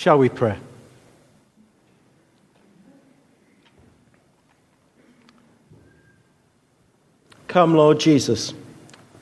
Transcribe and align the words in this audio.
Shall 0.00 0.16
we 0.16 0.30
pray? 0.30 0.56
Come, 7.48 7.74
Lord 7.74 8.00
Jesus, 8.00 8.54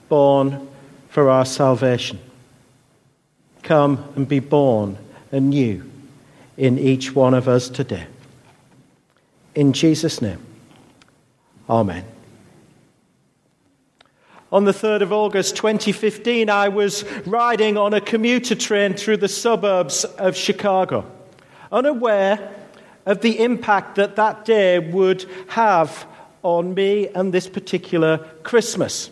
born 0.08 0.68
for 1.08 1.30
our 1.30 1.44
salvation. 1.44 2.20
Come 3.64 4.04
and 4.14 4.28
be 4.28 4.38
born 4.38 4.96
anew 5.32 5.82
in 6.56 6.78
each 6.78 7.12
one 7.12 7.34
of 7.34 7.48
us 7.48 7.68
today. 7.68 8.06
In 9.56 9.72
Jesus' 9.72 10.22
name, 10.22 10.38
Amen. 11.68 12.04
On 14.50 14.64
the 14.64 14.72
3rd 14.72 15.02
of 15.02 15.12
August 15.12 15.56
2015, 15.56 16.48
I 16.48 16.70
was 16.70 17.04
riding 17.26 17.76
on 17.76 17.92
a 17.92 18.00
commuter 18.00 18.54
train 18.54 18.94
through 18.94 19.18
the 19.18 19.28
suburbs 19.28 20.04
of 20.04 20.34
Chicago, 20.34 21.04
unaware 21.70 22.54
of 23.04 23.20
the 23.20 23.40
impact 23.40 23.96
that 23.96 24.16
that 24.16 24.46
day 24.46 24.78
would 24.78 25.26
have 25.48 26.06
on 26.42 26.72
me 26.72 27.08
and 27.08 27.30
this 27.30 27.46
particular 27.46 28.26
Christmas. 28.42 29.10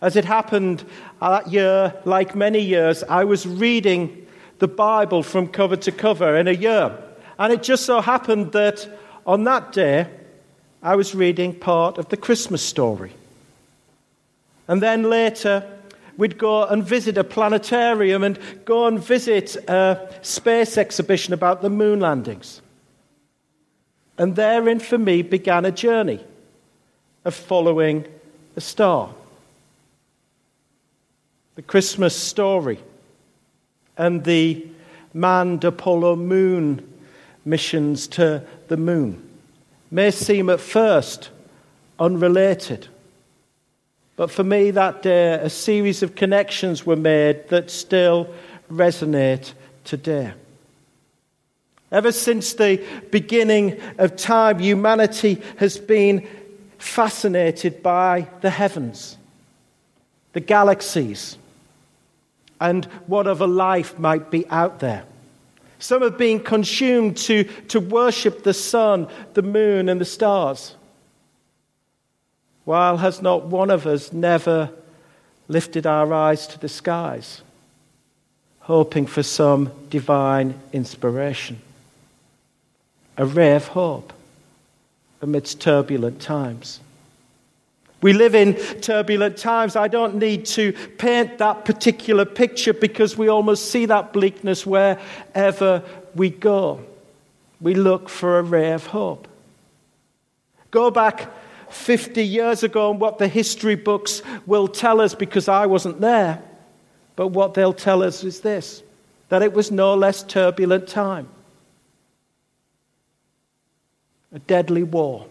As 0.00 0.16
it 0.16 0.24
happened 0.24 0.82
uh, 1.20 1.40
that 1.40 1.52
year, 1.52 1.94
like 2.06 2.34
many 2.34 2.60
years, 2.60 3.02
I 3.02 3.24
was 3.24 3.46
reading 3.46 4.26
the 4.60 4.68
Bible 4.68 5.22
from 5.22 5.46
cover 5.46 5.76
to 5.76 5.92
cover 5.92 6.36
in 6.38 6.48
a 6.48 6.52
year. 6.52 6.96
And 7.38 7.52
it 7.52 7.62
just 7.62 7.84
so 7.84 8.00
happened 8.00 8.52
that 8.52 8.88
on 9.26 9.44
that 9.44 9.72
day, 9.72 10.08
I 10.82 10.96
was 10.96 11.14
reading 11.14 11.54
part 11.54 11.98
of 11.98 12.08
the 12.08 12.16
Christmas 12.16 12.62
story. 12.62 13.12
And 14.68 14.82
then 14.82 15.10
later, 15.10 15.64
we'd 16.16 16.38
go 16.38 16.64
and 16.64 16.82
visit 16.82 17.18
a 17.18 17.24
planetarium 17.24 18.22
and 18.22 18.38
go 18.64 18.86
and 18.86 18.98
visit 18.98 19.56
a 19.68 20.08
space 20.22 20.78
exhibition 20.78 21.34
about 21.34 21.62
the 21.62 21.70
moon 21.70 22.00
landings. 22.00 22.62
And 24.16 24.36
therein, 24.36 24.78
for 24.78 24.98
me, 24.98 25.22
began 25.22 25.64
a 25.64 25.72
journey 25.72 26.24
of 27.24 27.34
following 27.34 28.06
a 28.56 28.60
star. 28.60 29.12
The 31.56 31.62
Christmas 31.62 32.16
story 32.16 32.78
and 33.96 34.24
the 34.24 34.66
manned 35.12 35.64
Apollo 35.64 36.16
moon 36.16 36.92
missions 37.44 38.06
to 38.08 38.42
the 38.68 38.76
moon 38.76 39.22
may 39.90 40.10
seem 40.10 40.50
at 40.50 40.60
first 40.60 41.30
unrelated. 41.98 42.88
But 44.16 44.30
for 44.30 44.44
me 44.44 44.70
that 44.70 45.02
day, 45.02 45.34
a 45.34 45.50
series 45.50 46.02
of 46.02 46.14
connections 46.14 46.86
were 46.86 46.96
made 46.96 47.48
that 47.48 47.70
still 47.70 48.32
resonate 48.70 49.52
today. 49.84 50.32
Ever 51.90 52.12
since 52.12 52.54
the 52.54 52.84
beginning 53.10 53.80
of 53.98 54.16
time, 54.16 54.58
humanity 54.58 55.42
has 55.56 55.78
been 55.78 56.26
fascinated 56.78 57.82
by 57.82 58.28
the 58.40 58.50
heavens, 58.50 59.16
the 60.32 60.40
galaxies, 60.40 61.38
and 62.60 62.84
whatever 63.06 63.46
life 63.46 63.98
might 63.98 64.30
be 64.30 64.46
out 64.48 64.80
there. 64.80 65.04
Some 65.78 66.02
have 66.02 66.16
been 66.16 66.40
consumed 66.40 67.16
to, 67.18 67.44
to 67.68 67.80
worship 67.80 68.42
the 68.42 68.54
sun, 68.54 69.08
the 69.34 69.42
moon, 69.42 69.88
and 69.88 70.00
the 70.00 70.04
stars. 70.04 70.76
While 72.64 72.98
has 72.98 73.20
not 73.20 73.46
one 73.46 73.70
of 73.70 73.86
us 73.86 74.12
never 74.12 74.70
lifted 75.48 75.86
our 75.86 76.12
eyes 76.12 76.46
to 76.48 76.58
the 76.58 76.68
skies, 76.68 77.42
hoping 78.60 79.06
for 79.06 79.22
some 79.22 79.70
divine 79.90 80.54
inspiration? 80.72 81.60
A 83.16 83.26
ray 83.26 83.54
of 83.54 83.68
hope 83.68 84.12
amidst 85.20 85.60
turbulent 85.60 86.20
times. 86.20 86.80
We 88.00 88.12
live 88.12 88.34
in 88.34 88.54
turbulent 88.82 89.38
times. 89.38 89.76
I 89.76 89.88
don't 89.88 90.16
need 90.16 90.44
to 90.46 90.72
paint 90.98 91.38
that 91.38 91.64
particular 91.64 92.26
picture 92.26 92.74
because 92.74 93.16
we 93.16 93.28
almost 93.28 93.70
see 93.70 93.86
that 93.86 94.12
bleakness 94.12 94.66
wherever 94.66 95.82
we 96.14 96.28
go. 96.28 96.80
We 97.62 97.74
look 97.74 98.10
for 98.10 98.38
a 98.38 98.42
ray 98.42 98.72
of 98.72 98.86
hope. 98.86 99.26
Go 100.70 100.90
back 100.90 101.30
50 101.74 102.24
years 102.24 102.62
ago 102.62 102.90
and 102.90 103.00
what 103.00 103.18
the 103.18 103.28
history 103.28 103.74
books 103.74 104.22
will 104.46 104.68
tell 104.68 105.00
us 105.00 105.14
because 105.14 105.48
I 105.48 105.66
wasn't 105.66 106.00
there. 106.00 106.42
But 107.16 107.28
what 107.28 107.54
they'll 107.54 107.72
tell 107.72 108.02
us 108.02 108.24
is 108.24 108.40
this 108.40 108.82
that 109.28 109.42
it 109.42 109.52
was 109.52 109.70
no 109.70 109.94
less 109.94 110.22
turbulent 110.22 110.86
time. 110.86 111.26
A 114.32 114.38
deadly 114.38 114.82
war. 114.82 115.26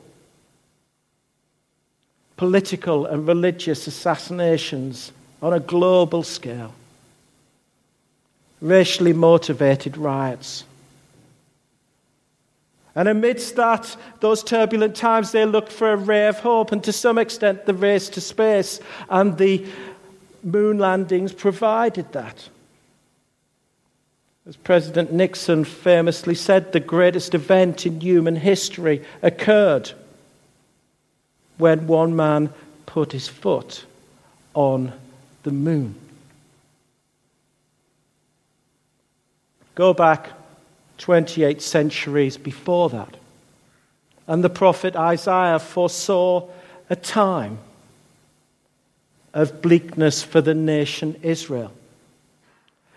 Political 2.35 3.05
and 3.05 3.27
religious 3.27 3.87
assassinations 3.87 5.11
on 5.41 5.53
a 5.53 5.59
global 5.59 6.23
scale. 6.23 6.73
Racially 8.61 9.13
motivated 9.13 9.95
riots 9.95 10.65
and 12.95 13.07
amidst 13.07 13.55
that, 13.55 13.95
those 14.19 14.43
turbulent 14.43 14.95
times, 14.95 15.31
they 15.31 15.45
looked 15.45 15.71
for 15.71 15.91
a 15.91 15.97
ray 15.97 16.27
of 16.27 16.39
hope, 16.39 16.71
and 16.71 16.83
to 16.83 16.93
some 16.93 17.17
extent, 17.17 17.65
the 17.65 17.73
race 17.73 18.09
to 18.09 18.21
space 18.21 18.79
and 19.09 19.37
the 19.37 19.65
moon 20.43 20.77
landings 20.77 21.33
provided 21.33 22.11
that. 22.11 22.49
As 24.45 24.57
President 24.57 25.11
Nixon 25.11 25.63
famously 25.63 26.35
said, 26.35 26.73
the 26.73 26.79
greatest 26.79 27.33
event 27.33 27.85
in 27.85 28.01
human 28.01 28.35
history 28.35 29.03
occurred 29.21 29.91
when 31.57 31.87
one 31.87 32.15
man 32.15 32.53
put 32.85 33.13
his 33.13 33.27
foot 33.27 33.85
on 34.53 34.91
the 35.43 35.51
moon. 35.51 35.95
Go 39.75 39.93
back 39.93 40.29
28 41.03 41.61
centuries 41.61 42.37
before 42.37 42.87
that. 42.87 43.17
And 44.25 44.41
the 44.41 44.49
prophet 44.49 44.95
Isaiah 44.95 45.59
foresaw 45.59 46.47
a 46.89 46.95
time 46.95 47.59
of 49.33 49.61
bleakness 49.61 50.23
for 50.23 50.39
the 50.39 50.53
nation 50.53 51.19
Israel. 51.21 51.73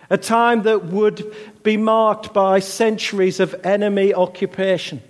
A 0.08 0.16
time 0.16 0.62
that 0.62 0.84
would 0.84 1.34
be 1.64 1.76
marked 1.76 2.32
by 2.32 2.60
centuries 2.60 3.40
of 3.40 3.56
enemy 3.64 4.14
occupation 4.14 5.02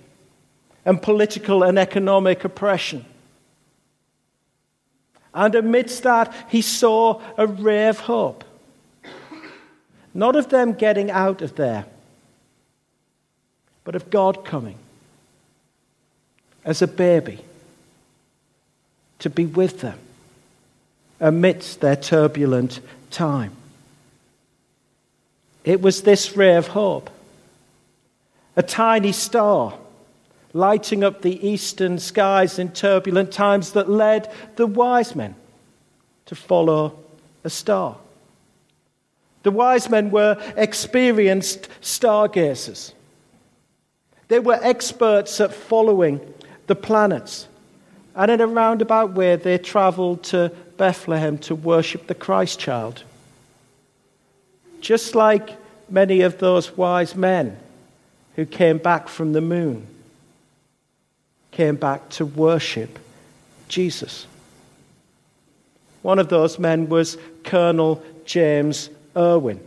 and 0.86 1.02
political 1.02 1.62
and 1.62 1.78
economic 1.78 2.44
oppression. 2.44 3.04
And 5.34 5.54
amidst 5.54 6.02
that, 6.04 6.34
he 6.48 6.62
saw 6.62 7.20
a 7.36 7.46
ray 7.46 7.88
of 7.88 8.00
hope. 8.00 8.42
Not 10.14 10.34
of 10.34 10.48
them 10.48 10.72
getting 10.72 11.10
out 11.10 11.42
of 11.42 11.56
there 11.56 11.84
but 13.86 13.94
of 13.94 14.10
God 14.10 14.44
coming 14.44 14.76
as 16.64 16.82
a 16.82 16.88
baby 16.88 17.38
to 19.20 19.30
be 19.30 19.46
with 19.46 19.80
them 19.80 19.96
amidst 21.20 21.80
their 21.80 21.94
turbulent 21.94 22.80
time. 23.12 23.52
It 25.64 25.80
was 25.80 26.02
this 26.02 26.36
ray 26.36 26.56
of 26.56 26.66
hope, 26.66 27.10
a 28.56 28.62
tiny 28.62 29.12
star 29.12 29.74
lighting 30.52 31.04
up 31.04 31.22
the 31.22 31.48
eastern 31.48 32.00
skies 32.00 32.58
in 32.58 32.72
turbulent 32.72 33.30
times 33.30 33.72
that 33.72 33.88
led 33.88 34.28
the 34.56 34.66
wise 34.66 35.14
men 35.14 35.36
to 36.24 36.34
follow 36.34 36.98
a 37.44 37.50
star. 37.50 37.96
The 39.44 39.52
wise 39.52 39.88
men 39.88 40.10
were 40.10 40.42
experienced 40.56 41.68
stargazers. 41.80 42.92
They 44.28 44.40
were 44.40 44.58
experts 44.62 45.40
at 45.40 45.54
following 45.54 46.20
the 46.66 46.74
planets. 46.74 47.48
And 48.14 48.30
in 48.30 48.40
a 48.40 48.46
roundabout 48.46 49.12
way, 49.12 49.36
they 49.36 49.58
traveled 49.58 50.24
to 50.24 50.50
Bethlehem 50.76 51.38
to 51.38 51.54
worship 51.54 52.06
the 52.06 52.14
Christ 52.14 52.58
child. 52.58 53.02
Just 54.80 55.14
like 55.14 55.50
many 55.88 56.22
of 56.22 56.38
those 56.38 56.76
wise 56.76 57.14
men 57.14 57.58
who 58.34 58.46
came 58.46 58.78
back 58.78 59.08
from 59.08 59.32
the 59.32 59.40
moon 59.40 59.86
came 61.50 61.76
back 61.76 62.08
to 62.10 62.26
worship 62.26 62.98
Jesus. 63.68 64.26
One 66.02 66.18
of 66.18 66.28
those 66.28 66.58
men 66.58 66.88
was 66.88 67.16
Colonel 67.44 68.02
James 68.24 68.90
Irwin. 69.16 69.60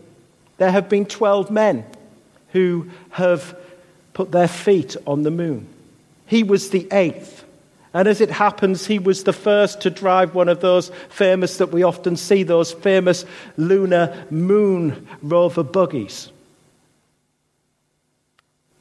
There 0.58 0.72
have 0.72 0.88
been 0.88 1.06
12 1.06 1.50
men 1.50 1.86
who 2.52 2.90
have 3.10 3.58
put 4.14 4.32
their 4.32 4.48
feet 4.48 4.96
on 5.06 5.24
the 5.24 5.32
moon. 5.32 5.68
He 6.26 6.44
was 6.44 6.70
the 6.70 6.88
eighth. 6.92 7.44
And 7.94 8.08
as 8.08 8.22
it 8.22 8.30
happens, 8.30 8.86
he 8.86 9.00
was 9.00 9.24
the 9.24 9.34
first 9.34 9.82
to 9.82 9.90
drive 9.90 10.36
one 10.36 10.48
of 10.48 10.62
those 10.62 10.92
famous 11.10 11.58
that 11.58 11.72
we 11.72 11.82
often 11.82 12.18
see, 12.18 12.44
those 12.44 12.72
famous 12.72 13.26
lunar 13.58 14.26
moon 14.30 15.08
rover 15.24 15.64
buggies. 15.64 16.32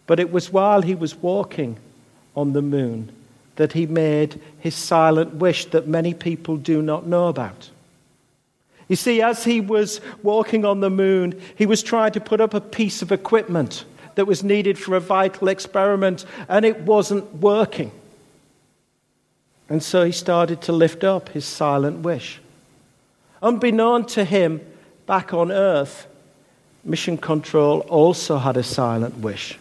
But 0.06 0.20
it 0.20 0.30
was 0.30 0.52
while 0.52 0.82
he 0.82 0.94
was 0.94 1.16
walking 1.16 1.78
on 2.36 2.52
the 2.52 2.62
moon 2.62 3.10
that 3.56 3.72
he 3.72 3.86
made 3.86 4.40
his 4.60 4.74
silent 4.74 5.34
wish 5.34 5.64
that 5.66 5.88
many 5.88 6.14
people 6.14 6.56
do 6.56 6.82
not 6.82 7.06
know 7.06 7.28
about. 7.28 7.70
You 8.88 8.96
see, 8.96 9.20
as 9.20 9.44
he 9.44 9.60
was 9.60 10.00
walking 10.22 10.64
on 10.64 10.80
the 10.80 10.90
moon, 10.90 11.40
he 11.56 11.66
was 11.66 11.82
trying 11.82 12.12
to 12.12 12.20
put 12.20 12.40
up 12.40 12.54
a 12.54 12.60
piece 12.60 13.02
of 13.02 13.10
equipment 13.10 13.84
that 14.18 14.26
was 14.26 14.42
needed 14.42 14.76
for 14.76 14.96
a 14.96 15.00
vital 15.00 15.46
experiment, 15.46 16.24
and 16.48 16.64
it 16.64 16.80
wasn't 16.80 17.32
working. 17.36 17.92
And 19.68 19.80
so 19.80 20.04
he 20.04 20.10
started 20.10 20.60
to 20.62 20.72
lift 20.72 21.04
up 21.04 21.28
his 21.28 21.44
silent 21.44 22.00
wish. 22.00 22.40
Unbeknown 23.40 24.06
to 24.06 24.24
him, 24.24 24.60
back 25.06 25.32
on 25.32 25.52
Earth, 25.52 26.08
Mission 26.82 27.16
Control 27.16 27.78
also 27.82 28.38
had 28.38 28.56
a 28.56 28.64
silent 28.64 29.18
wish 29.18 29.56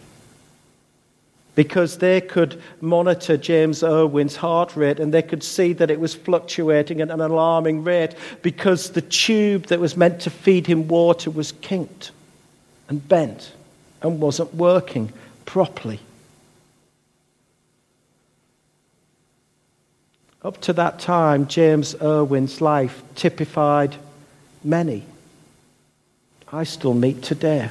because 1.54 1.98
they 1.98 2.20
could 2.20 2.60
monitor 2.80 3.36
James 3.36 3.84
Irwin's 3.84 4.34
heart 4.34 4.74
rate 4.74 4.98
and 4.98 5.14
they 5.14 5.22
could 5.22 5.44
see 5.44 5.72
that 5.74 5.88
it 5.88 6.00
was 6.00 6.16
fluctuating 6.16 7.00
at 7.00 7.12
an 7.12 7.20
alarming 7.20 7.84
rate 7.84 8.16
because 8.42 8.90
the 8.90 9.02
tube 9.02 9.66
that 9.66 9.78
was 9.78 9.96
meant 9.96 10.20
to 10.22 10.30
feed 10.30 10.66
him 10.66 10.88
water 10.88 11.30
was 11.30 11.52
kinked 11.52 12.10
and 12.88 13.06
bent 13.06 13.52
and 14.02 14.20
wasn't 14.20 14.54
working 14.54 15.12
properly. 15.44 16.00
Up 20.42 20.60
to 20.62 20.72
that 20.74 21.00
time, 21.00 21.48
James 21.48 21.94
Irwin's 22.00 22.60
life 22.60 23.02
typified 23.14 23.96
many 24.62 25.04
I 26.50 26.64
still 26.64 26.94
meet 26.94 27.22
today. 27.22 27.68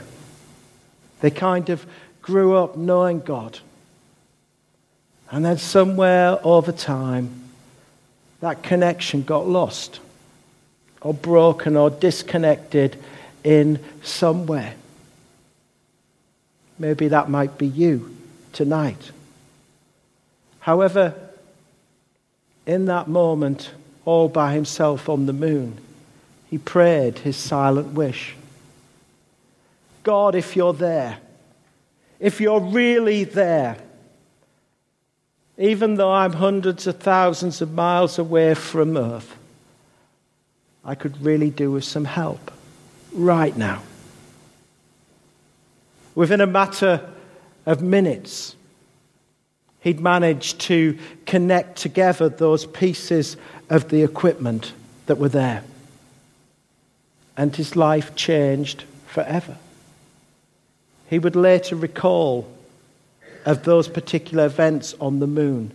They 1.22 1.32
kind 1.32 1.70
of 1.70 1.86
grew 2.22 2.56
up 2.56 2.78
knowing 2.78 3.22
God 3.22 3.60
and 5.32 5.44
then 5.44 5.58
somewhere 5.58 6.40
over 6.46 6.72
time, 6.72 7.50
that 8.40 8.64
connection 8.64 9.24
got 9.24 9.48
lost 9.48 10.00
or 11.02 11.14
broken 11.14 11.76
or 11.76 11.90
disconnected 11.90 12.98
in 13.44 13.80
some 14.04 14.46
way. 14.46 14.74
Maybe 16.80 17.08
that 17.08 17.30
might 17.30 17.58
be 17.58 17.68
you 17.68 18.16
tonight. 18.54 19.12
However, 20.60 21.14
in 22.66 22.86
that 22.86 23.08
moment, 23.08 23.72
all 24.06 24.30
by 24.30 24.54
himself 24.54 25.10
on 25.10 25.26
the 25.26 25.34
moon, 25.34 25.80
he 26.50 26.58
prayed 26.58 27.20
his 27.20 27.36
silent 27.36 27.94
wish 27.94 28.36
God, 30.08 30.36
if 30.36 30.56
you're 30.56 30.72
there, 30.72 31.18
if 32.18 32.40
you're 32.40 32.62
really 32.62 33.26
there, 33.26 33.76
even 35.58 35.96
though 35.96 36.14
I'm 36.14 36.32
hundreds 36.32 36.88
of 36.88 37.00
thousands 37.00 37.62
of 37.62 37.74
miles 37.74 38.18
away 38.18 38.54
from 38.54 38.96
Earth, 38.96 39.36
I 40.86 40.96
could 40.96 41.22
really 41.22 41.50
do 41.50 41.72
with 41.72 41.84
some 41.84 42.06
help 42.06 42.52
right 43.12 43.58
now. 43.58 43.82
Within 46.18 46.42
a 46.42 46.48
matter 46.48 47.08
of 47.68 47.84
minutes, 47.84 48.56
he'd 49.82 50.00
managed 50.00 50.60
to 50.62 50.98
connect 51.28 51.78
together 51.78 52.28
those 52.28 52.66
pieces 52.66 53.38
of 53.70 53.90
the 53.90 54.02
equipment 54.02 54.74
that 55.06 55.20
were 55.20 55.30
there. 55.30 55.64
And 57.38 57.56
his 57.56 57.76
life 57.76 58.16
changed 58.16 58.84
forever. 59.06 59.58
He 61.08 61.20
would 61.20 61.36
later 61.36 61.76
recall 61.76 62.52
of 63.46 63.64
those 63.64 63.88
particular 63.88 64.48
events 64.48 64.96
on 65.00 65.20
the 65.20 65.28
moon 65.28 65.72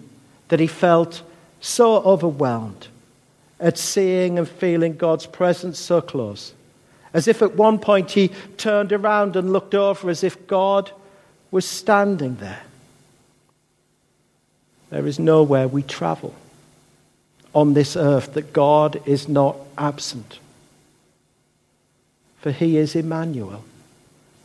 that 0.49 0.59
he 0.59 0.67
felt 0.67 1.23
so 1.61 1.99
overwhelmed 1.99 2.89
at 3.61 3.79
seeing 3.79 4.41
and 4.41 4.49
feeling 4.49 4.97
God's 4.97 5.27
presence 5.27 5.79
so 5.79 6.01
close. 6.01 6.53
As 7.15 7.29
if 7.29 7.43
at 7.43 7.57
one 7.57 7.79
point 7.79 8.13
he 8.13 8.29
turned 8.57 8.93
around 8.93 9.37
and 9.37 9.53
looked 9.53 9.75
over 9.75 10.09
as 10.09 10.25
if 10.25 10.47
God 10.47 10.91
was 11.51 11.67
standing 11.67 12.37
there. 12.37 12.63
There 14.91 15.07
is 15.07 15.19
nowhere 15.19 15.69
we 15.69 15.83
travel 15.83 16.35
on 17.55 17.75
this 17.75 17.97
earth 17.97 18.35
that 18.35 18.53
God 18.53 19.01
is 19.07 19.29
not 19.29 19.57
absent. 19.77 20.39
For 22.41 22.51
he 22.51 22.77
is 22.77 22.97
Emmanuel, 22.97 23.65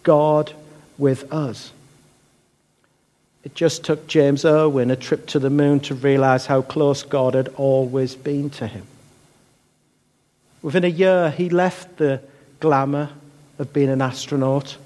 God 0.03 0.53
with 0.97 1.31
us. 1.31 1.71
It 3.43 3.55
just 3.55 3.85
took 3.85 4.07
James 4.07 4.43
Irwin 4.43 4.91
a 4.91 4.95
trip 4.97 5.25
to 5.27 5.39
the 5.39 5.49
moon 5.49 5.79
to 5.81 5.95
realize 5.95 6.45
how 6.45 6.61
close 6.61 7.03
God 7.03 7.33
had 7.33 7.47
always 7.55 8.13
been 8.13 8.49
to 8.51 8.67
him. 8.67 8.85
Within 10.61 10.83
a 10.83 10.89
year, 10.89 11.31
he 11.31 11.49
left 11.49 11.97
the 11.97 12.21
glamour 12.59 13.09
of 13.59 13.73
being 13.73 13.89
an 13.89 14.01
astronaut 14.01 14.77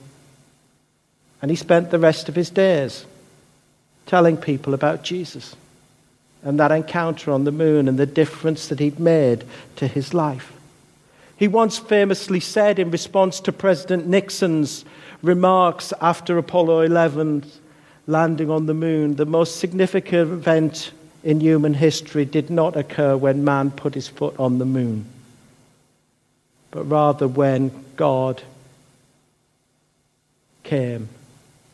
and 1.42 1.50
he 1.50 1.58
spent 1.58 1.90
the 1.90 2.00
rest 2.00 2.30
of 2.30 2.36
his 2.36 2.50
days 2.50 3.06
telling 4.06 4.38
people 4.38 4.74
about 4.74 5.04
Jesus 5.04 5.56
and 6.44 6.60
that 6.60 6.72
encounter 6.72 7.32
on 7.32 7.44
the 7.44 7.52
moon 7.52 7.88
and 7.88 7.98
the 7.98 8.06
difference 8.06 8.68
that 8.68 8.80
he'd 8.80 9.00
made 9.00 9.44
to 9.76 9.88
his 9.88 10.14
life. 10.14 10.54
He 11.36 11.48
once 11.48 11.80
famously 11.80 12.40
said 12.40 12.78
in 12.78 12.92
response 12.92 13.40
to 13.42 13.52
President 13.52 14.08
Nixon's 14.08 14.86
remarks 15.24 15.94
after 16.02 16.38
Apollo 16.38 16.82
11 16.82 17.46
landing 18.08 18.50
on 18.50 18.66
the 18.66 18.74
moon, 18.74 19.16
the 19.16 19.26
most 19.26 19.58
significant 19.58 20.32
event 20.32 20.92
in 21.24 21.40
human 21.40 21.74
history 21.74 22.26
did 22.26 22.50
not 22.50 22.76
occur 22.76 23.16
when 23.16 23.44
man 23.44 23.72
put 23.72 23.94
his 23.94 24.08
foot 24.08 24.40
on 24.40 24.58
the 24.58 24.66
moon, 24.66 25.06
but 26.72 26.84
rather 26.86 27.28
when 27.28 27.72
God 27.96 28.42
came 30.64 31.10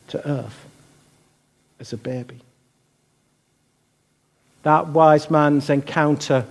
to 0.07 0.27
earth 0.27 0.65
as 1.79 1.93
a 1.93 1.97
baby. 1.97 2.39
That 4.63 4.87
wise 4.87 5.29
man's 5.29 5.69
encounter 5.69 6.45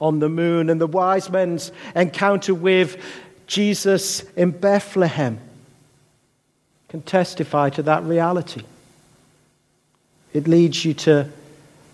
on 0.00 0.18
the 0.18 0.28
moon 0.28 0.68
and 0.68 0.80
the 0.80 0.86
wise 0.86 1.30
men's 1.30 1.72
encounter 1.94 2.54
with 2.54 3.02
Jesus 3.46 4.20
in 4.36 4.50
Bethlehem 4.50 5.38
can 6.88 7.02
testify 7.02 7.70
to 7.70 7.82
that 7.84 8.02
reality. 8.04 8.62
It 10.32 10.46
leads 10.46 10.84
you 10.84 10.94
to 10.94 11.30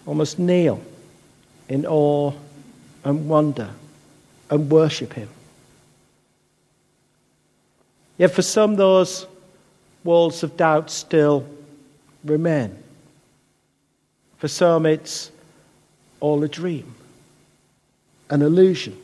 almost 0.06 0.38
kneel 0.38 0.82
in 1.68 1.86
awe 1.86 2.32
and 3.04 3.28
wonder 3.28 3.70
and 4.50 4.70
worship 4.70 5.12
Him. 5.12 5.28
Yet 8.18 8.32
for 8.32 8.42
some, 8.42 8.74
those 8.74 9.26
walls 10.02 10.42
of 10.42 10.56
doubt 10.56 10.90
still 10.90 11.48
remain. 12.24 12.76
For 14.38 14.48
some, 14.48 14.86
it's 14.86 15.30
all 16.20 16.42
a 16.42 16.48
dream, 16.48 16.94
an 18.28 18.42
illusion. 18.42 18.96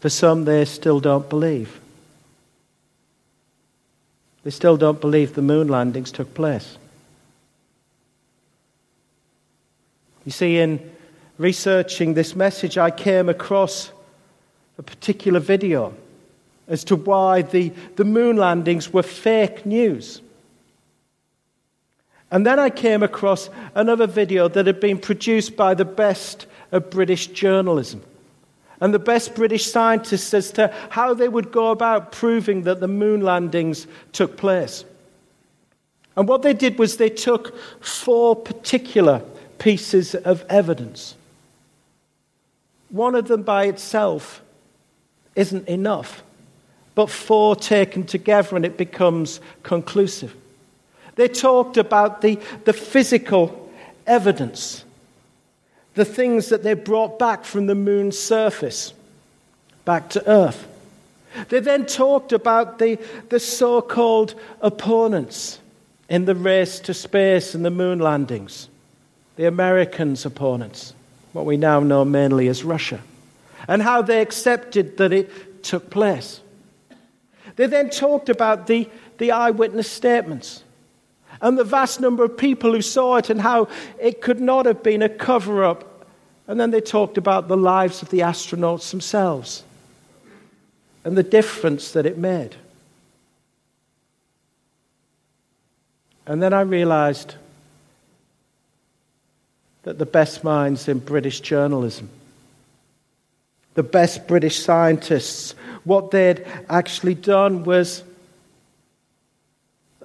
For 0.00 0.08
some, 0.08 0.46
they 0.46 0.64
still 0.64 0.98
don't 0.98 1.28
believe. 1.28 1.80
They 4.42 4.50
still 4.50 4.76
don't 4.76 5.00
believe 5.00 5.34
the 5.34 5.42
moon 5.42 5.68
landings 5.68 6.10
took 6.10 6.34
place. 6.34 6.76
You 10.24 10.32
see, 10.32 10.58
in 10.58 10.80
researching 11.36 12.14
this 12.14 12.34
message, 12.34 12.78
I 12.78 12.90
came 12.90 13.28
across 13.28 13.90
a 14.78 14.82
particular 14.82 15.40
video 15.40 15.94
as 16.68 16.84
to 16.84 16.96
why 16.96 17.42
the, 17.42 17.70
the 17.96 18.04
moon 18.04 18.36
landings 18.36 18.92
were 18.92 19.02
fake 19.02 19.66
news. 19.66 20.20
And 22.30 22.46
then 22.46 22.58
I 22.58 22.70
came 22.70 23.02
across 23.02 23.50
another 23.74 24.06
video 24.06 24.48
that 24.48 24.66
had 24.66 24.80
been 24.80 24.98
produced 24.98 25.56
by 25.56 25.74
the 25.74 25.84
best 25.84 26.46
of 26.72 26.90
British 26.90 27.28
journalism 27.28 28.02
and 28.80 28.92
the 28.92 28.98
best 28.98 29.34
British 29.34 29.70
scientists 29.70 30.34
as 30.34 30.50
to 30.52 30.72
how 30.90 31.14
they 31.14 31.28
would 31.28 31.52
go 31.52 31.70
about 31.70 32.12
proving 32.12 32.62
that 32.62 32.80
the 32.80 32.88
moon 32.88 33.20
landings 33.20 33.86
took 34.12 34.36
place. 34.36 34.84
And 36.16 36.28
what 36.28 36.42
they 36.42 36.52
did 36.52 36.78
was 36.78 36.96
they 36.96 37.08
took 37.08 37.56
four 37.80 38.36
particular 38.36 39.22
pieces 39.58 40.14
of 40.14 40.44
evidence. 40.48 41.14
One 42.90 43.14
of 43.14 43.28
them 43.28 43.42
by 43.42 43.64
itself 43.66 44.42
isn't 45.34 45.66
enough, 45.68 46.22
but 46.94 47.10
four 47.10 47.56
taken 47.56 48.04
together 48.04 48.56
and 48.56 48.64
it 48.64 48.76
becomes 48.76 49.40
conclusive. 49.62 50.34
They 51.16 51.28
talked 51.28 51.76
about 51.76 52.20
the, 52.20 52.38
the 52.64 52.72
physical 52.72 53.70
evidence, 54.06 54.84
the 55.94 56.04
things 56.04 56.48
that 56.48 56.62
they 56.62 56.74
brought 56.74 57.18
back 57.18 57.44
from 57.44 57.66
the 57.66 57.74
moon's 57.74 58.18
surface 58.18 58.92
back 59.84 60.08
to 60.10 60.28
Earth. 60.28 60.66
They 61.48 61.60
then 61.60 61.86
talked 61.86 62.32
about 62.32 62.78
the, 62.78 62.98
the 63.28 63.40
so 63.40 63.82
called 63.82 64.34
opponents 64.60 65.58
in 66.08 66.26
the 66.26 66.34
race 66.34 66.78
to 66.80 66.94
space 66.94 67.54
and 67.54 67.64
the 67.64 67.70
moon 67.70 67.98
landings, 67.98 68.68
the 69.36 69.46
Americans' 69.46 70.24
opponents, 70.24 70.94
what 71.32 71.44
we 71.44 71.56
now 71.56 71.80
know 71.80 72.04
mainly 72.04 72.48
as 72.48 72.62
Russia, 72.62 73.00
and 73.66 73.82
how 73.82 74.02
they 74.02 74.20
accepted 74.20 74.96
that 74.98 75.12
it 75.12 75.64
took 75.64 75.90
place. 75.90 76.40
They 77.56 77.66
then 77.66 77.90
talked 77.90 78.28
about 78.28 78.66
the, 78.66 78.88
the 79.18 79.32
eyewitness 79.32 79.90
statements 79.90 80.62
and 81.40 81.58
the 81.58 81.64
vast 81.64 82.00
number 82.00 82.24
of 82.24 82.36
people 82.36 82.72
who 82.72 82.82
saw 82.82 83.16
it 83.16 83.30
and 83.30 83.40
how 83.40 83.68
it 84.00 84.20
could 84.20 84.40
not 84.40 84.66
have 84.66 84.82
been 84.82 85.02
a 85.02 85.08
cover 85.08 85.64
up. 85.64 86.06
And 86.46 86.60
then 86.60 86.70
they 86.70 86.80
talked 86.80 87.18
about 87.18 87.48
the 87.48 87.56
lives 87.56 88.02
of 88.02 88.10
the 88.10 88.20
astronauts 88.20 88.90
themselves 88.90 89.64
and 91.04 91.16
the 91.16 91.22
difference 91.22 91.92
that 91.92 92.06
it 92.06 92.18
made. 92.18 92.56
And 96.26 96.42
then 96.42 96.52
I 96.52 96.62
realized 96.62 97.34
that 99.82 99.98
the 99.98 100.06
best 100.06 100.42
minds 100.42 100.88
in 100.88 100.98
British 100.98 101.40
journalism, 101.40 102.08
the 103.74 103.82
best 103.82 104.26
British 104.26 104.58
scientists, 104.62 105.54
what 105.84 106.10
they'd 106.10 106.44
actually 106.68 107.14
done 107.14 107.64
was 107.64 108.02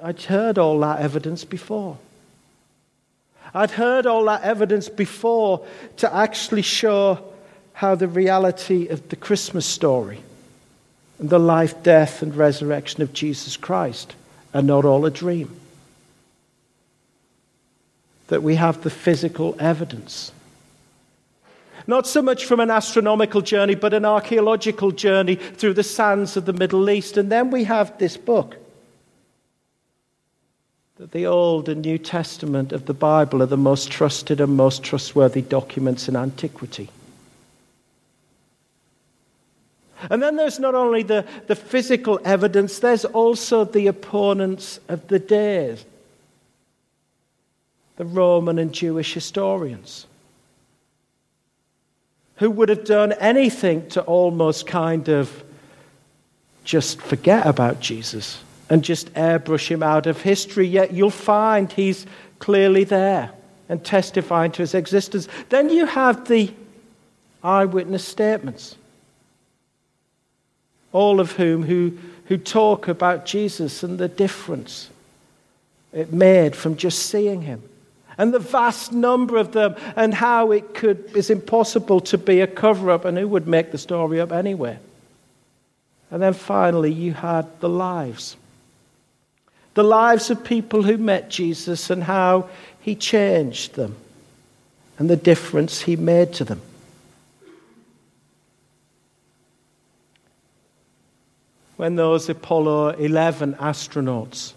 I'd 0.02 0.22
heard 0.22 0.58
all 0.58 0.80
that 0.80 1.00
evidence 1.00 1.44
before. 1.44 1.98
I'd 3.54 3.72
heard 3.72 4.06
all 4.06 4.26
that 4.26 4.44
evidence 4.44 4.90
before 4.90 5.66
to 5.98 6.14
actually 6.14 6.62
show 6.62 7.20
how 7.74 7.96
the 7.96 8.08
reality 8.08 8.88
of 8.88 9.10
the 9.10 9.16
Christmas 9.16 9.66
story 9.66 10.22
and 11.18 11.30
the 11.30 11.40
life, 11.40 11.82
death, 11.84 12.22
and 12.22 12.36
resurrection 12.36 13.02
of 13.02 13.14
Jesus 13.14 13.58
Christ 13.58 14.16
are 14.54 14.62
not 14.62 14.86
all 14.86 15.06
a 15.06 15.12
dream. 15.12 15.56
That 18.28 18.44
we 18.44 18.56
have 18.56 18.84
the 18.84 18.90
physical 18.90 19.56
evidence. 19.60 20.32
Not 21.90 22.06
so 22.06 22.22
much 22.22 22.46
from 22.46 22.60
an 22.60 22.70
astronomical 22.70 23.42
journey, 23.42 23.74
but 23.74 23.96
an 23.96 24.06
archaeological 24.06 24.92
journey 24.92 25.34
through 25.34 25.74
the 25.74 25.82
sands 25.82 26.38
of 26.38 26.46
the 26.46 26.54
Middle 26.54 26.88
East. 26.88 27.18
And 27.18 27.32
then 27.32 27.50
we 27.50 27.64
have 27.64 27.98
this 27.98 28.16
book. 28.16 28.58
That 30.98 31.14
the 31.14 31.26
Old 31.26 31.68
and 31.68 31.82
New 31.82 31.98
Testament 31.98 32.74
of 32.74 32.86
the 32.86 32.94
Bible 32.94 33.42
are 33.42 33.48
the 33.48 33.58
most 33.58 33.90
trusted 33.90 34.40
and 34.40 34.56
most 34.56 34.84
trustworthy 34.84 35.42
documents 35.42 36.08
in 36.08 36.16
antiquity. 36.16 36.92
And 40.12 40.22
then 40.22 40.36
there's 40.36 40.60
not 40.60 40.76
only 40.76 41.02
the, 41.02 41.26
the 41.48 41.56
physical 41.56 42.20
evidence, 42.24 42.78
there's 42.78 43.04
also 43.04 43.66
the 43.66 43.88
opponents 43.88 44.80
of 44.90 45.08
the 45.08 45.18
day 45.18 45.76
the 47.96 48.06
Roman 48.06 48.60
and 48.60 48.72
Jewish 48.72 49.16
historians 49.16 50.06
who 52.40 52.50
would 52.50 52.70
have 52.70 52.86
done 52.86 53.12
anything 53.14 53.88
to 53.90 54.02
almost 54.02 54.66
kind 54.66 55.10
of 55.10 55.44
just 56.64 57.02
forget 57.02 57.46
about 57.46 57.80
Jesus 57.80 58.42
and 58.70 58.84
just 58.84 59.14
airbrush 59.14 59.68
him 59.68 59.84
out 59.84 60.08
of 60.08 60.22
history. 60.22 60.68
Yet 60.68 60.94
you'll 60.94 61.10
find 61.10 61.72
he's 61.72 62.06
clearly 62.40 62.84
there 62.84 63.32
and 63.68 63.84
testifying 63.84 64.52
to 64.54 64.62
his 64.62 64.74
existence. 64.74 65.28
Then 65.50 65.70
you 65.70 65.86
have 65.86 66.28
the 66.28 66.54
eyewitness 67.44 68.06
statements 68.06 68.76
all 70.92 71.20
of 71.20 71.34
whom 71.34 71.64
who, 71.64 71.98
who 72.26 72.38
talk 72.38 72.88
about 72.88 73.26
Jesus 73.26 73.84
and 73.84 73.98
the 74.00 74.08
difference 74.08 74.90
it 75.94 76.12
made 76.12 76.56
from 76.56 76.76
just 76.76 77.08
seeing 77.08 77.42
him. 77.42 77.62
And 78.20 78.32
the 78.32 78.38
vast 78.40 78.94
number 78.94 79.38
of 79.38 79.54
them, 79.54 79.76
and 79.96 80.14
how 80.14 80.52
it 80.52 80.76
could 80.76 81.16
is 81.16 81.32
impossible 81.32 82.02
to 82.02 82.20
be 82.20 82.42
a 82.42 82.48
cover 82.48 82.92
up, 82.92 83.06
and 83.06 83.18
who 83.18 83.28
would 83.28 83.48
make 83.48 83.72
the 83.72 83.80
story 83.80 84.22
up 84.22 84.32
anyway. 84.32 84.78
And 86.12 86.22
then 86.22 86.34
finally, 86.34 86.92
you 86.92 87.14
had 87.14 87.48
the 87.62 87.70
lives. 87.70 88.36
The 89.74 89.84
lives 89.84 90.30
of 90.30 90.44
people 90.44 90.84
who 90.84 90.98
met 90.98 91.32
Jesus 91.32 91.90
and 91.90 92.04
how 92.04 92.50
he 92.82 92.94
changed 92.94 93.74
them 93.74 93.96
and 95.00 95.10
the 95.10 95.16
difference 95.16 95.82
he 95.82 95.96
made 95.96 96.34
to 96.34 96.44
them. 96.44 96.62
when 101.80 101.96
those 101.96 102.28
Apollo 102.28 102.90
11 102.90 103.54
astronauts, 103.54 104.52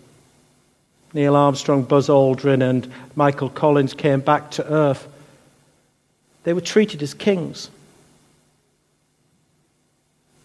Neil 1.15 1.37
Armstrong, 1.37 1.83
Buzz 1.83 2.09
Aldrin, 2.09 2.63
and 2.63 2.91
Michael 3.15 3.51
Collins, 3.51 3.95
came 3.95 4.21
back 4.21 4.51
to 4.53 4.67
Earth, 4.67 5.07
they 6.45 6.53
were 6.53 6.61
treated 6.61 7.03
as 7.03 7.15
kings. 7.15 7.71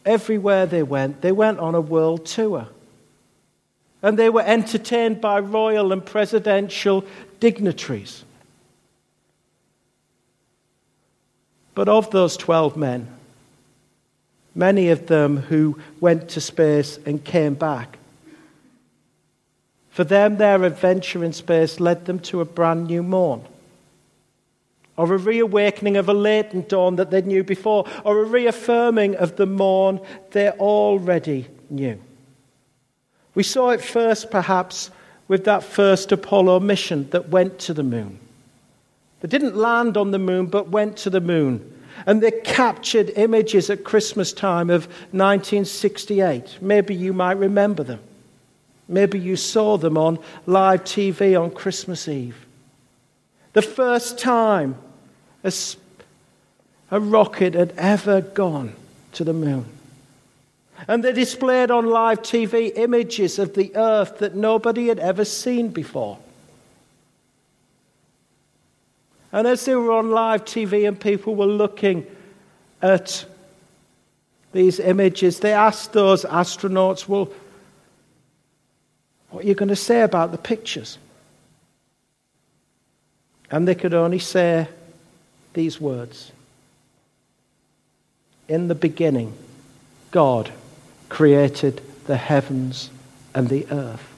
Everywhere 0.06 0.66
they 0.66 0.84
went, 0.84 1.22
they 1.22 1.32
went 1.32 1.60
on 1.60 1.76
a 1.76 1.82
world 1.82 2.26
tour. 2.26 2.68
And 4.02 4.18
they 4.18 4.30
were 4.30 4.44
entertained 4.44 5.22
by 5.22 5.40
royal 5.40 5.92
and 5.92 6.06
presidential 6.06 7.04
dignitaries. 7.40 8.24
But 11.74 11.90
of 11.90 12.12
those 12.12 12.38
12 12.38 12.78
men, 12.78 13.08
many 14.56 14.90
of 14.90 15.08
them 15.08 15.38
who 15.38 15.80
went 16.00 16.30
to 16.30 16.42
space 16.42 17.00
and 17.06 17.24
came 17.24 17.54
back. 17.56 17.98
For 19.98 20.04
them, 20.04 20.38
their 20.38 20.64
adventure 20.64 21.24
in 21.24 21.34
space 21.34 21.80
led 21.80 22.06
them 22.06 22.20
to 22.20 22.40
a 22.40 22.46
brand 22.46 22.86
new 22.86 23.02
morn, 23.02 23.42
or 24.96 25.12
a 25.12 25.18
reawakening 25.18 25.98
of 25.98 26.08
a 26.08 26.14
latent 26.14 26.70
dawn 26.70 26.98
that 26.98 27.10
they 27.10 27.24
knew 27.24 27.44
before, 27.44 27.84
or 28.04 28.20
a 28.20 28.26
reaffirming 28.26 29.16
of 29.16 29.38
the 29.38 29.48
morn 29.48 30.00
they 30.34 30.52
already 30.52 31.48
knew. 31.72 32.00
We 33.34 33.42
saw 33.42 33.72
it 33.72 33.82
first, 33.82 34.30
perhaps, 34.30 34.92
with 35.28 35.46
that 35.46 35.64
first 35.64 36.12
Apollo 36.12 36.60
mission 36.60 37.10
that 37.10 37.30
went 37.30 37.58
to 37.62 37.74
the 37.74 37.82
moon. 37.82 38.20
They 39.22 39.28
didn't 39.28 39.56
land 39.56 39.98
on 39.98 40.12
the 40.12 40.20
moon, 40.20 40.46
but 40.46 40.70
went 40.70 40.98
to 40.98 41.10
the 41.10 41.22
moon 41.22 41.74
and 42.06 42.22
they 42.22 42.30
captured 42.30 43.10
images 43.16 43.72
at 43.72 43.84
Christmas 43.84 44.32
time 44.32 44.70
of 44.70 44.86
1968. 44.86 46.60
Maybe 46.62 46.94
you 46.94 47.14
might 47.14 47.38
remember 47.40 47.82
them. 47.82 48.00
Maybe 48.88 49.20
you 49.20 49.36
saw 49.36 49.78
them 49.78 49.98
on 49.98 50.20
live 50.46 50.84
TV 50.84 51.40
on 51.40 51.52
Christmas 51.52 52.08
Eve. 52.08 52.46
The 53.54 53.62
first 53.62 54.20
time 54.20 54.76
a, 55.44 55.52
a 56.92 57.00
rocket 57.00 57.54
had 57.54 57.74
ever 57.78 58.22
gone 58.22 58.74
to 59.14 59.24
the 59.24 59.34
moon. 59.34 59.66
And 60.88 61.04
they 61.04 61.12
displayed 61.12 61.72
on 61.72 61.88
live 61.88 62.22
TV 62.22 62.72
images 62.76 63.40
of 63.40 63.56
the 63.56 63.76
earth 63.76 64.20
that 64.20 64.36
nobody 64.36 64.88
had 64.88 65.00
ever 65.00 65.26
seen 65.26 65.70
before. 65.70 66.20
And 69.32 69.48
as 69.48 69.66
they 69.66 69.76
were 69.76 69.92
on 69.92 70.12
live 70.12 70.46
TV 70.46 70.88
and 70.88 71.00
people 71.00 71.36
were 71.36 71.46
looking 71.46 72.06
at 72.82 73.26
these 74.54 74.80
images, 74.80 75.40
they 75.40 75.54
asked 75.54 75.94
those 75.94 76.24
astronauts, 76.26 77.08
Well, 77.08 77.30
what 79.30 79.44
are 79.44 79.48
you 79.48 79.56
going 79.56 79.70
to 79.70 79.76
say 79.76 80.02
about 80.02 80.32
the 80.32 80.38
pictures? 80.38 80.98
And 83.52 83.68
they 83.68 83.76
could 83.76 83.94
only 83.94 84.20
say 84.20 84.68
these 85.54 85.80
words 85.80 86.32
In 88.48 88.68
the 88.68 88.76
beginning, 88.76 89.34
God 90.12 90.52
created 91.10 91.82
the 92.06 92.18
heavens 92.18 92.90
and 93.34 93.50
the 93.50 93.68
earth. 93.72 94.14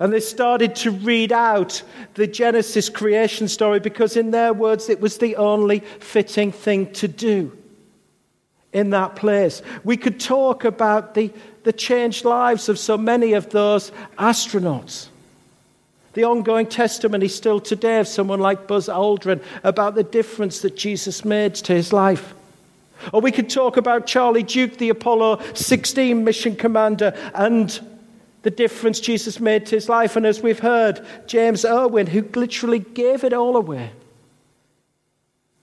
And 0.00 0.12
they 0.12 0.20
started 0.20 0.74
to 0.76 0.90
read 0.90 1.32
out 1.32 1.82
the 2.14 2.26
Genesis 2.26 2.88
creation 2.88 3.46
story 3.46 3.78
because, 3.78 4.16
in 4.16 4.32
their 4.32 4.52
words, 4.52 4.88
it 4.88 5.00
was 5.00 5.18
the 5.18 5.36
only 5.36 5.80
fitting 5.80 6.50
thing 6.50 6.92
to 6.94 7.08
do 7.08 7.56
in 8.74 8.90
that 8.90 9.16
place. 9.16 9.62
We 9.84 9.96
could 9.96 10.20
talk 10.20 10.64
about 10.64 11.14
the, 11.14 11.32
the 11.62 11.72
changed 11.72 12.26
lives 12.26 12.68
of 12.68 12.78
so 12.78 12.98
many 12.98 13.32
of 13.32 13.48
those 13.50 13.92
astronauts. 14.18 15.06
The 16.12 16.24
ongoing 16.24 16.66
testimony 16.66 17.28
still 17.28 17.60
today 17.60 18.00
of 18.00 18.08
someone 18.08 18.40
like 18.40 18.66
Buzz 18.66 18.88
Aldrin 18.88 19.42
about 19.62 19.94
the 19.94 20.02
difference 20.02 20.60
that 20.60 20.76
Jesus 20.76 21.24
made 21.24 21.54
to 21.56 21.72
his 21.72 21.92
life. 21.92 22.34
Or 23.12 23.20
we 23.20 23.32
could 23.32 23.48
talk 23.48 23.76
about 23.76 24.06
Charlie 24.06 24.42
Duke, 24.42 24.76
the 24.76 24.90
Apollo 24.90 25.40
16 25.54 26.22
mission 26.22 26.56
commander, 26.56 27.16
and 27.34 27.80
the 28.42 28.50
difference 28.50 29.00
Jesus 29.00 29.40
made 29.40 29.66
to 29.66 29.76
his 29.76 29.88
life. 29.88 30.16
And 30.16 30.26
as 30.26 30.40
we've 30.40 30.58
heard, 30.58 31.04
James 31.26 31.64
Irwin, 31.64 32.06
who 32.06 32.22
literally 32.34 32.78
gave 32.80 33.24
it 33.24 33.32
all 33.32 33.56
away, 33.56 33.90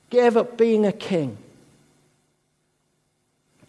gave 0.10 0.36
up 0.36 0.58
being 0.58 0.86
a 0.86 0.92
king 0.92 1.38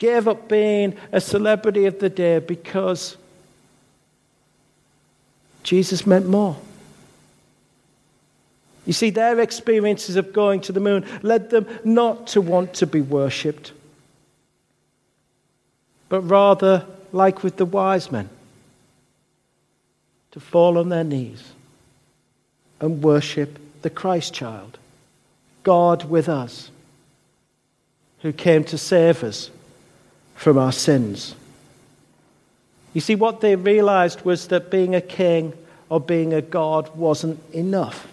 gave 0.03 0.27
up 0.27 0.49
being 0.49 0.97
a 1.13 1.21
celebrity 1.21 1.87
of 1.87 2.01
the 2.01 2.11
day 2.11 2.41
because 2.41 3.17
Jesus 5.63 6.05
meant 6.05 6.27
more. 6.27 6.57
You 8.85 8.93
see, 8.93 9.11
their 9.11 9.39
experiences 9.39 10.17
of 10.17 10.33
going 10.33 10.61
to 10.63 10.73
the 10.73 10.81
moon 10.81 11.07
led 11.23 11.51
them 11.51 11.69
not 11.85 12.27
to 12.29 12.41
want 12.41 12.75
to 12.75 12.87
be 12.89 13.01
worshipped, 13.01 13.71
but 16.09 16.23
rather, 16.23 16.85
like 17.13 17.45
with 17.45 17.57
the 17.57 17.65
wise 17.65 18.11
men, 18.11 18.29
to 20.33 20.41
fall 20.41 20.79
on 20.79 20.89
their 20.89 21.05
knees 21.05 21.53
and 22.81 23.05
worship 23.05 23.57
the 23.83 23.91
Christ 23.91 24.35
child, 24.35 24.79
God 25.63 26.11
with 26.11 26.29
us, 26.29 26.73
who 28.23 28.33
came 28.33 28.65
to 28.65 28.77
save 28.77 29.23
us 29.23 29.49
from 30.43 30.59
our 30.59 30.73
sins. 30.73 31.37
You 32.95 33.01
see, 33.01 33.15
what 33.15 33.41
they 33.41 33.55
realized 33.55 34.23
was 34.23 34.49
that 34.49 34.73
being 34.73 34.93
a 34.93 35.01
king 35.01 35.53
or 35.89 36.01
being 36.01 36.35
a 36.35 36.43
god 36.43 36.95
wasn't 36.97 37.41
enough. 37.55 38.09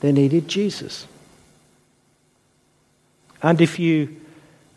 They 0.00 0.12
needed 0.12 0.48
Jesus. 0.48 1.06
And 3.42 3.58
if 3.58 3.78
you 3.78 4.14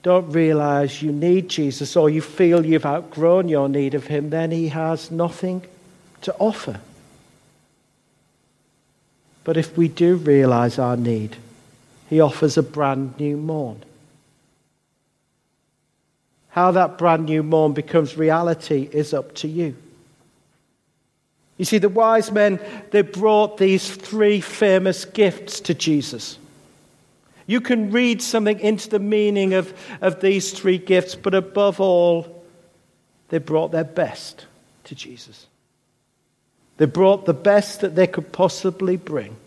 don't 0.03 0.31
realize 0.31 1.01
you 1.01 1.11
need 1.11 1.49
Jesus 1.49 1.97
or 1.97 2.09
you 2.09 2.21
feel 2.21 2.65
you've 2.65 2.85
outgrown 2.85 3.49
your 3.49 3.67
need 3.67 3.95
of 3.95 4.07
him, 4.07 4.29
then 4.29 4.51
he 4.51 4.69
has 4.69 5.11
nothing 5.11 5.63
to 6.21 6.33
offer. 6.39 6.79
But 9.43 9.57
if 9.57 9.75
we 9.75 9.89
do 9.89 10.15
realize 10.15 10.79
our 10.79 10.95
need, 10.95 11.35
he 12.09 12.21
offers 12.21 12.57
a 12.57 12.63
brand 12.63 13.19
new 13.19 13.35
morn. 13.35 13.83
How 16.59 16.71
that 16.71 16.97
brand 16.97 17.27
new 17.27 17.41
morn 17.41 17.71
becomes 17.71 18.17
reality 18.17 18.89
is 18.91 19.13
up 19.13 19.33
to 19.35 19.47
you. 19.47 19.77
You 21.55 21.63
see, 21.63 21.77
the 21.77 21.87
wise 21.87 22.33
men, 22.33 22.59
they 22.91 23.01
brought 23.01 23.57
these 23.57 23.89
three 23.89 24.41
famous 24.41 25.05
gifts 25.05 25.61
to 25.61 25.73
Jesus. 25.73 26.37
You 27.47 27.61
can 27.61 27.91
read 27.91 28.21
something 28.21 28.59
into 28.59 28.89
the 28.89 28.99
meaning 28.99 29.53
of, 29.53 29.73
of 30.01 30.19
these 30.19 30.51
three 30.51 30.77
gifts, 30.77 31.15
but 31.15 31.33
above 31.33 31.79
all, 31.79 32.43
they 33.29 33.37
brought 33.37 33.71
their 33.71 33.85
best 33.85 34.45
to 34.83 34.95
Jesus. 34.95 35.47
They 36.75 36.87
brought 36.87 37.25
the 37.25 37.33
best 37.33 37.79
that 37.79 37.95
they 37.95 38.05
could 38.05 38.33
possibly 38.33 38.97
bring. 38.97 39.37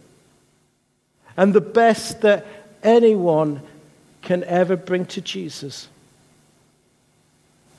And 1.36 1.52
the 1.52 1.60
best 1.60 2.22
that 2.22 2.46
anyone 2.82 3.60
can 4.22 4.44
ever 4.44 4.76
bring 4.76 5.04
to 5.04 5.20
Jesus 5.20 5.88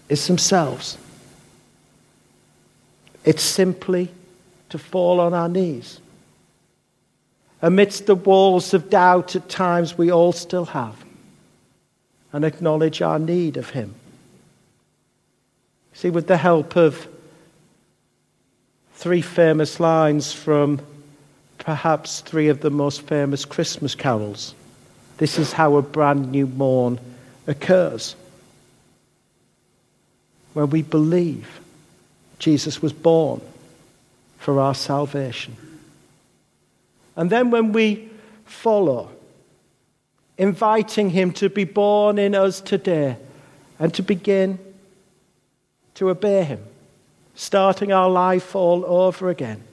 is 0.10 0.27
themselves. 0.27 0.98
It's 3.24 3.43
simply 3.43 4.10
to 4.69 4.77
fall 4.77 5.19
on 5.19 5.33
our 5.33 5.50
knees. 5.50 6.00
Amidst 7.62 8.07
the 8.07 8.15
walls 8.15 8.74
of 8.74 8.89
doubt 8.89 9.36
at 9.36 9.48
times 9.48 9.98
we 9.98 10.12
all 10.12 10.33
still 10.33 10.65
have, 10.65 10.95
and 12.33 12.43
acknowledge 12.43 13.01
our 13.01 13.19
need 13.19 13.55
of 13.55 13.69
Him. 13.69 13.95
See, 15.93 16.10
with 16.10 16.27
the 16.27 16.38
help 16.38 16.75
of 16.75 17.07
three 18.95 19.22
famous 19.22 19.79
lines 19.79 20.33
from 20.33 20.81
perhaps 21.60 22.19
three 22.19 22.50
of 22.50 22.60
the 22.60 22.72
most 22.72 23.03
famous 23.03 23.45
Christmas 23.45 23.95
carols, 23.95 24.55
this 25.17 25.39
is 25.39 25.53
how 25.53 25.75
a 25.77 25.81
brand 25.81 26.31
new 26.31 26.48
morn 26.48 27.00
occurs 27.48 28.15
where 30.53 30.65
we 30.65 30.81
believe 30.81 31.60
Jesus 32.39 32.82
was 32.82 32.93
born 32.93 33.41
for 34.38 34.60
our 34.60 34.75
salvation. 34.75 35.56
And 37.15 37.30
then 37.30 37.51
when 37.51 37.71
we 37.73 38.10
follow, 38.45 39.10
inviting 40.38 41.10
him 41.12 41.32
to 41.34 41.49
be 41.49 41.63
born 41.63 42.17
in 42.17 42.36
us 42.36 42.60
today 42.60 43.17
and 43.80 43.93
to 43.93 44.04
begin 44.04 44.60
to 45.95 46.10
obey 46.10 46.43
him, 46.43 46.63
starting 47.36 47.91
our 47.91 48.10
life 48.10 48.56
all 48.56 48.86
over 48.86 49.30
again. 49.30 49.63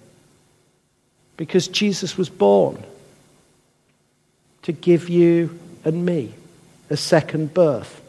Because 1.37 1.67
Jesus 1.67 2.19
was 2.19 2.29
born 2.29 2.83
to 4.63 4.73
give 4.73 5.09
you 5.09 5.59
and 5.85 6.05
me 6.05 6.35
a 6.91 6.97
second 6.97 7.55
birth, 7.55 8.03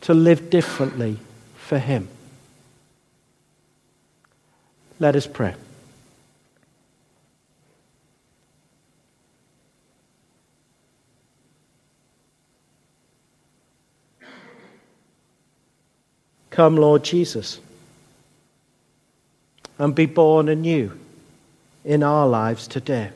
to 0.00 0.14
live 0.14 0.50
differently 0.50 1.18
for 1.70 1.78
him. 1.78 2.08
Let 4.98 5.14
us 5.14 5.28
pray. 5.28 5.54
Come, 16.50 16.74
Lord 16.74 17.04
Jesus, 17.04 17.60
and 19.78 19.94
be 19.94 20.06
born 20.06 20.48
anew 20.48 20.98
in 21.84 22.02
our 22.02 22.26
lives 22.26 22.66
today. 22.66 23.10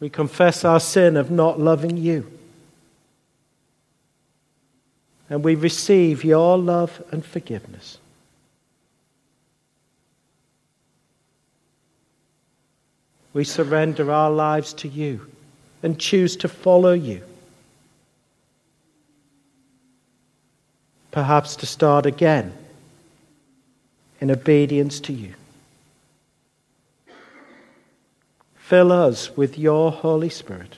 We 0.00 0.10
confess 0.10 0.66
our 0.66 0.80
sin 0.80 1.16
of 1.16 1.30
not 1.30 1.58
loving 1.58 1.96
you 1.96 2.30
and 5.32 5.42
we 5.42 5.54
receive 5.54 6.24
your 6.24 6.58
love 6.58 7.02
and 7.10 7.24
forgiveness. 7.24 7.96
We 13.32 13.44
surrender 13.44 14.12
our 14.12 14.30
lives 14.30 14.74
to 14.74 14.88
you 14.88 15.26
and 15.82 15.98
choose 15.98 16.36
to 16.36 16.48
follow 16.48 16.92
you. 16.92 17.22
Perhaps 21.12 21.56
to 21.56 21.66
start 21.66 22.04
again 22.04 22.52
in 24.20 24.30
obedience 24.30 25.00
to 25.00 25.14
you. 25.14 25.32
Fill 28.56 28.92
us 28.92 29.34
with 29.34 29.56
your 29.58 29.92
Holy 29.92 30.28
Spirit 30.28 30.76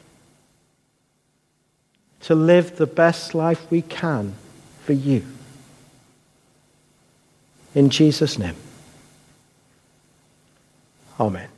to 2.21 2.37
live 2.37 2.77
the 2.77 2.87
best 2.87 3.35
life 3.35 3.69
we 3.69 3.83
can 3.83 4.37
for 4.85 4.93
you. 4.93 5.25
In 7.75 7.91
Jesus' 7.91 8.39
name. 8.39 8.57
Amen. 11.19 11.54